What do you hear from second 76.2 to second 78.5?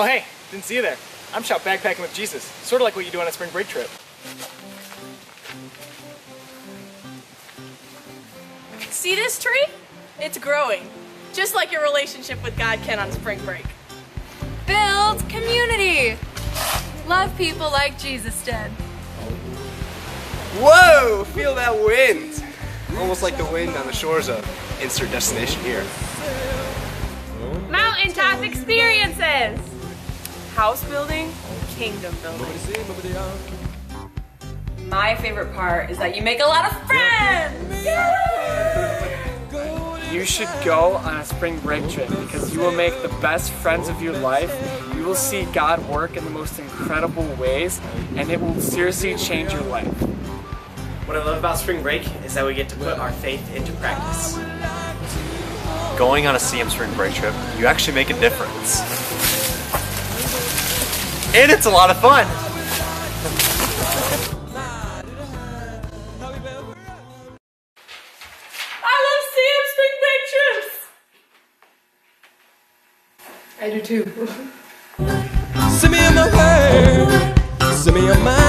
way. Send me on my way.